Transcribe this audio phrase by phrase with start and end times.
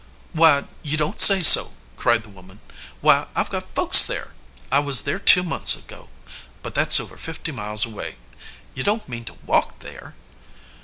[0.33, 2.59] "Why, you don t say so!" cried the woman.
[3.01, 4.33] "Why, I ve got folks there!
[4.71, 6.09] I was there two months ago.
[6.63, 8.15] But that s over fifty miles away.
[8.73, 10.15] You don t mean to walk there?"